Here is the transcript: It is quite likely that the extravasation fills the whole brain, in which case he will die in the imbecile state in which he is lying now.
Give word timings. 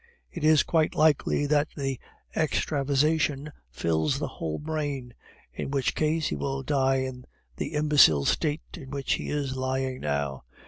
It 0.31 0.43
is 0.43 0.63
quite 0.63 0.95
likely 0.95 1.45
that 1.45 1.67
the 1.77 1.99
extravasation 2.35 3.51
fills 3.69 4.17
the 4.17 4.27
whole 4.27 4.57
brain, 4.57 5.13
in 5.53 5.69
which 5.69 5.93
case 5.93 6.29
he 6.29 6.35
will 6.35 6.63
die 6.63 7.01
in 7.01 7.25
the 7.57 7.75
imbecile 7.75 8.25
state 8.25 8.61
in 8.73 8.89
which 8.89 9.13
he 9.13 9.29
is 9.29 9.55
lying 9.55 9.99
now. 9.99 10.43